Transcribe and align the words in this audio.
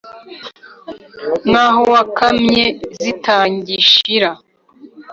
nk' 1.49 1.59
aho 1.65 1.81
wakamye 1.93 2.65
zitangishira? 3.01 4.31